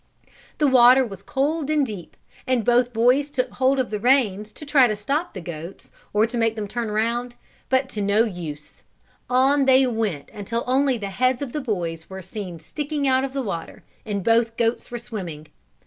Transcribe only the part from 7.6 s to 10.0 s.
but to no use; on they